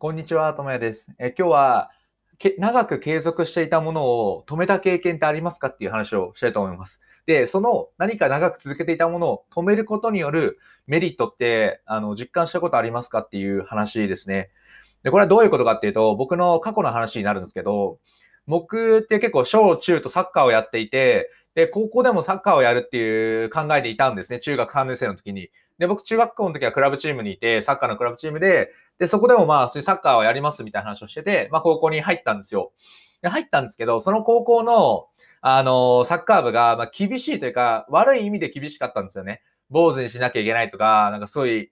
[0.00, 1.12] こんにちは、ともやです。
[1.18, 1.90] え今日は
[2.38, 7.00] け、長く継続していたものを止めた経験ってありますかっていう話をしたいと思います。
[7.26, 14.50] で、その何か長く続けていたものを止めることによるメリットって、あの、実感したことありますかっていう話ですね。
[15.02, 17.98] で、これはどういうことかっていうと、僕の過去の話になるんですけど、
[18.46, 24.38] 僕って結構小中とサッカーをやっていて、で、高校でもサッカーをやるっていう考えでいたんですね。
[24.38, 25.50] 中学3年生の時に。
[25.78, 32.72] で、僕中学校の時はクラブチームにいて、サッカーのクラブチームで、で、そこでもまあ、そういうサッカーをやりますみたいな話をしてて、まあ、高校に入ったんですよ。
[33.22, 35.06] で、入ったんですけど、その高校の、
[35.40, 39.42] あの、サッカー部が、まあ、厳しいというか、悪い意味で厳しかったんですよね。
[39.70, 41.70] 坊主にしなきゃいけないとか、なんかそうい、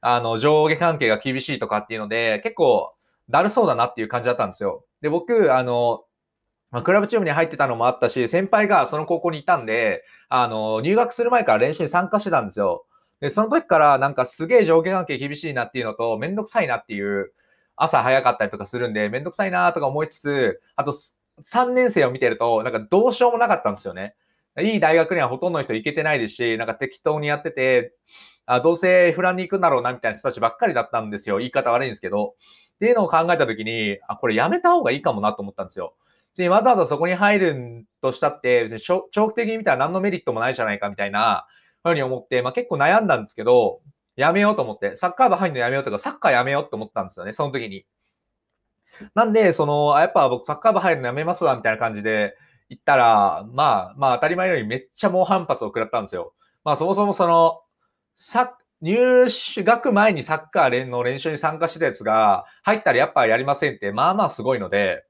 [0.00, 2.94] あの、上下関係が厳しいとかっていうので、結構、
[3.30, 4.84] だるそうだなっていう感じだったんですよ。
[5.00, 6.04] で、僕、あの、
[6.70, 12.84] まあ、クラブチームに入ってたのもあったし、先輩がその高校にいたんで、あの、入学する前から練習に参加してたんですよ。
[13.20, 17.32] で、その時からなんかすげえ上下関係厳しいなっていうのと、めんどくさいなっていう、
[17.76, 20.94] 朝早かったりとかするんで、めんどくさいなとか思いつつ、あと
[21.42, 24.14] 3年生を見てると、なんかどうしようもなかったんですよね。
[24.60, 27.94] いい大学にはほとんどの人行けてないですし、なんか適当にやってて、
[28.46, 31.38] あどうせフランに行くんだろうなみたいな人たちばっかりだったんですよ。
[31.38, 32.34] 言い方悪いんですけど。
[32.76, 35.94] っていうのを考えたときに、あ、これやめた方がいいかもなと思ったんですよ。
[36.32, 41.46] 別にわざわざそこに入るとしたって、別に長期的に見たら何のメリットもないじゃないかみたいな
[41.90, 43.80] ふうに思って、まあ結構悩んだんですけど、
[44.16, 47.86] やめようと思って、サッカー部入るのやめようとか、サッカーやめようと思ったんですよね、その時に。
[49.14, 52.36] なんで、その、やっぱ僕サッカー部入るのやめますわ、みたいな感じで
[52.68, 56.34] 言ったら、まあ、まあ当たり前のようにめっちゃ猛反発を食らったんですよ。
[56.64, 57.60] まあそもそもその、
[58.16, 65.04] さ、入学前にサッカーの練習に参加してたやつが、入ったらやっぱやりませんって、まあまあすごいので、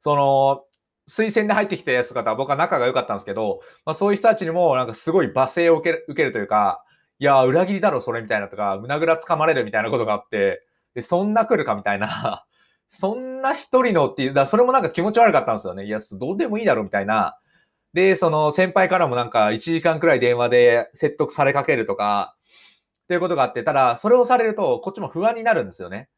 [0.00, 0.64] その、
[1.10, 6.84] 推薦で入ってきたやつとかとは僕は仲が良かったんですけど、まあ、そういう人たちにもなんかすごい罵声を受ける受けるというか、
[7.18, 10.62] いや、裏切りだろ、それみたいなとか、胸ぐらつかまれるみたいなことがあって、
[10.94, 12.46] で、そんな来るかみたいな、
[12.88, 15.84] そんな一人のっていう、だそれもなんか気持ち悪かったんですよね。
[15.84, 17.38] いや、どうでもいいだろ、みたいな。
[17.92, 22.36] で、その先輩からもなんか1時間くらい電話で説得されかけるとか、
[23.04, 26.08] っていうことがあって、ただ、それをされると、こっちも不安になるんですよね。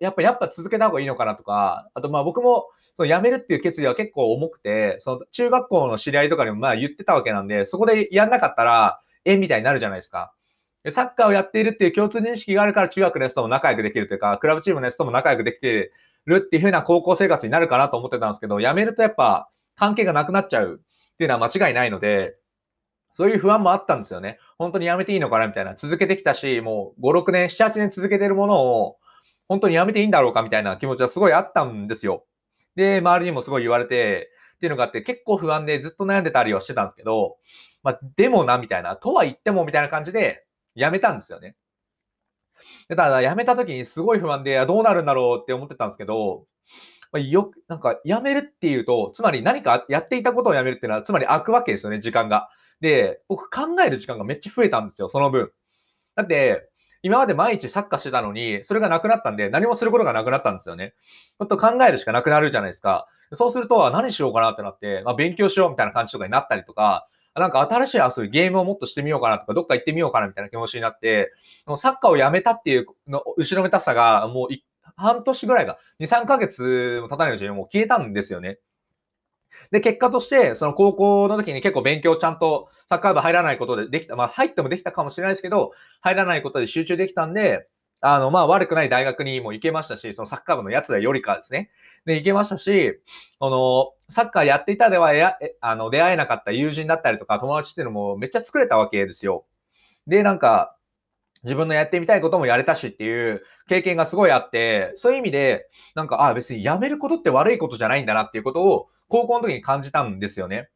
[0.00, 10.32] やっぱ、やっぱ続けた方がいいのかなとか、あとまあ僕も、その辞めるっていう決意は結構重くて、その中学校の知り合いとかにもまあ言ってたわけなんで、そこでやんなかったら、えみたいになるじゃないですか。
[10.90, 15.92] サッカーをやっているっていう共通認識があるから中学のやつとも仲良くできるというか、クラブチームのやつとも仲良くできて
[16.24, 20.80] るっていう風な高校生活になるかなと思ってたんですけど、辞めるとやっぱ関係がなくなっちゃう
[21.12, 22.36] っていうのは間違いないので、
[23.12, 24.38] そういう不安もあったんですよね。
[24.56, 25.74] 本当に辞めていいのかなみたいな。
[25.74, 28.96] 続けてきたし、もう5、6年、7、8年続けてるものを、
[29.50, 32.24] 本当にやめていいんだろうかみたいな気持ちはすごいあったんですよ。
[32.76, 37.36] で、周りにもすごい言われて、っていうのがあって、結構不安でずっと悩んでたりはしてたんですけど、
[37.82, 40.46] まあ、でもな、みたいな、とは言っても、みたいな感じで、
[40.76, 41.56] やめたんですよね。
[42.88, 46.46] でただ、やめた時にすごい不安で、どうなるんだろうって思ってたんですけど、
[47.10, 52.50] まあ、よく、なんか、やめるっていうと、つまり何かやっていたことをやめるっていうのは、つまり空くわけですよね、時間が。
[52.80, 55.50] で、僕考える時間がめっちゃ増えたんですよ、その分。
[56.14, 56.69] だって、
[57.02, 60.94] 今まで毎日サッカーしてたのに、それがなくなったんで、何もすることがなくなったんですよね。
[61.38, 63.06] ちょっと考えるしかなくなるじゃないですか。
[63.32, 71.32] そうすると、何しようかなってなって、まあ、勉強しようみたいな感じとかになったりとか、なんか新しい遊び、ゲームをもっとしてみようかなとか、どっか行ってみようかなみたいな気持ちになって、
[71.76, 74.54] サッカーをやめたっていうの、後ろめたさが、もう
[74.96, 78.58] 半年ぐらいが、2、3ヶ月も経たないうちにもう消えたんですよね。
[79.70, 84.16] で、結果として、その高校の時に結構勉強ちゃんとサッカー部入らないことでできた。
[84.16, 87.68] まあ入ってもできたかもしれないですけど、入らないことで集中できたんで、
[88.00, 91.70] あの、まあ悪くない大学にも行けましたし、そのサッカー部のやつらよりかですね。
[92.06, 92.98] で、行けましたし、
[93.40, 99.44] あの、サッカーやっていたではや、あの、出会えなかった友人だったりとか友達っていうのもめっちゃ作れたわけですよ。
[100.06, 100.76] で、なんか、
[101.42, 110.68] 自分のやってみたいこともやれたしっていう経験がすごいあって、そういう意味で、なんか、ああ、別にやめることって悪いことじゃないんだなっていうことを、高校の時に感じたんですよね。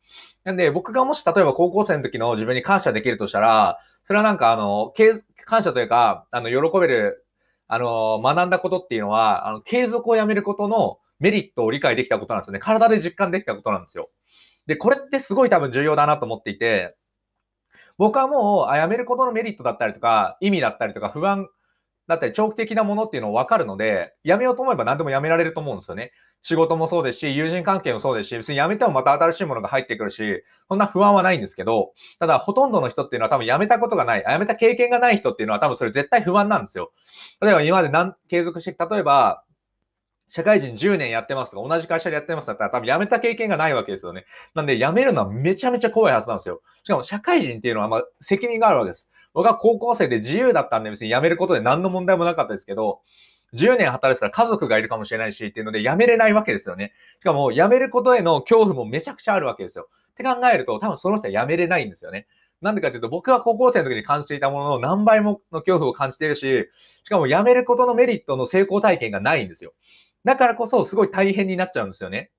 [0.43, 4.93] なんで、僕がもし例えば高校生の時の自分に感謝できるとしたら、それはなんかあの、
[5.47, 7.27] 感謝というか、あの、喜べる、
[7.69, 12.59] あの、学んだことっていうのは、あの、継続をやめることのメリットを理解できたことなんですよね。
[12.59, 14.11] 体で実感できたことなんですよ。
[14.67, 16.97] で、これってすごい多分重要だなと思っていて、
[17.99, 21.49] 僕はもう、あやめることのメリットだったりとか、意味だったりとか、不安
[22.09, 26.13] だったり、長期的なものっていうのを分かるので、やめようと思えば何でもやめられると思うんですよね。
[26.43, 36.93] 仕事もそうですし、友人関係もそうですし、別に辞めてもまた新しいものが入ってくるし、そんな不安はないんですけど、ただほとんどの人っていうのは多分辞めたことがない、辞めた経験がない人っていうのは多分それ絶対不安なんですよ。
[37.41, 39.43] 例えば今まで何継続して、例えば、
[40.35, 44.25] 社会人10年やってますとか、同じ会社でやってますだったら多分辞めた経験がないわけですよね。
[44.53, 46.61] なんで辞めるのはめちゃめちゃ怖いはずなんですよ。
[46.83, 49.09] しかも社会人っていうのはま責任があるわけです。
[49.33, 53.01] 僕は高校生で自由だったんで別に辞めることで何の問題もなかったですけど、
[53.53, 56.95] 10年働いてたら家族がいるかもしれないしっていうので辞めれないわけですよね。
[57.21, 59.87] しかも辞めることへの恐怖もめちゃくちゃあるわけですよ。
[60.11, 62.27] って考えると多分その人は辞めれないんですよね。
[62.61, 66.71] なんでかっていうと、僕は高校生の時に感じていたものの何倍もの恐怖を感じているし、
[67.05, 69.75] しかも辞めることのメリットの成功体験がないんですよ。
[70.25, 72.31] だからこそすごい大変になっちゃうんですよね。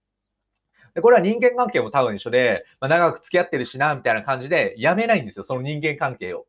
[0.96, 6.48] で、これは人間関係も多分一緒で、まあ、長く付き合ってるしな、みたいな感じで、辞めないんですよ、その人間関係を。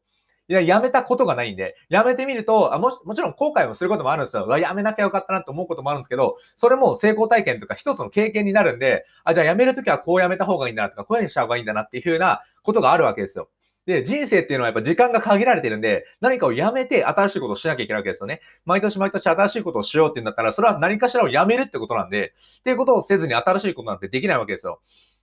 [0.49, 4.45] いや、辞めたことがないんで、辞めてみると、あももちろん後悔もすることもあるんですよ。
[4.45, 13.49] うわ、辞めなきゃよかったなって思うこともあるんですけど、それも成功体験とか一つの経験になるんで、あ、じゃあ辞めるときはこう辞めた方がいいんだなとか、こういうふうにした方がいいんだなっていうふうなことがあるわけですよ。
[13.87, 18.41] で、人生っていうのはやっぱ時間が限られてるんで、何かをやめて新しいことをしなきゃいけないわけですよね。
[18.65, 24.81] 毎年毎年新しいことをしようって言うんだったら、それは何かしらをやめるってことなんで、っていうことをせずに新しいことなんてできないわけですよ。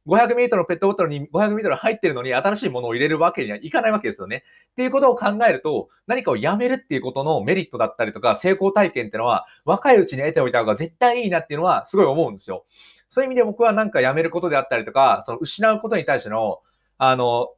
[0.08, 4.44] 500ミリのペットボトルに500ミリ入ってるのに新しいものを入れるわけにはいかないわけですよね。
[4.72, 12.66] っていうことを考えると、何かをやめるっていうことのメリットだったりとか、成功体験っていうのは、若いうちに得ておいた方が絶対いいなっていうのはすごい思うんですよ。
[13.10, 16.60] そういう意味で僕はなんかやめることであったりとか、その失うことに対しての、
[16.98, 17.50] あの、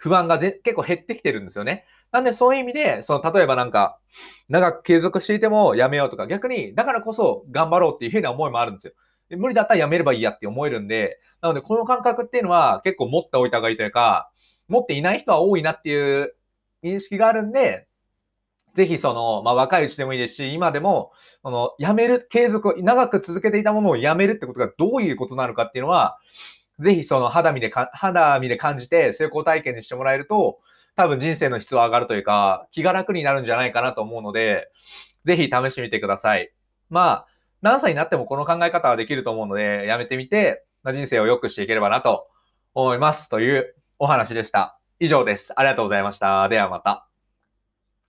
[0.00, 1.84] 不安がぜ結構減ってきてるんですよね。
[2.10, 3.98] なんでそういう意味で、その例えばなんか、
[4.48, 8.94] 長く継続していてもやめようとか、逆にだからこそ頑張ろうっていうふうな思いもあるんですよ。
[9.36, 14.30] 無理だったらやめればいいやって思えるんで、なのでこの感覚っていうのは結構持っておいた方がいいというか、
[14.68, 16.34] 持っていない人は多いなっていう
[16.82, 17.86] 認識があるんで、
[18.74, 21.12] ぜひその、まあ若いうちでもいいですし、今でも、
[21.42, 26.18] その、やめる、継続、長く続けていたものをやめるってことがどういうことなのかっていうのは、
[26.80, 30.58] ぜひその肌身でか、肌身で感じて成功体験にしてもらえると、
[30.96, 34.70] 多分人生の質は上がるというか、気が楽になるんじゃないかなと思うので、
[35.24, 36.52] ぜひ試してみてください。
[36.88, 37.26] まあ、
[37.62, 42.28] 何歳になってもこの考え方はできると思うので、やめてみて、人生を良くしていければなと
[42.74, 43.28] 思います。
[43.28, 44.78] というお話でした。
[44.98, 45.52] 以上です。
[45.56, 46.48] ありがとうございました。
[46.48, 47.09] ではまた。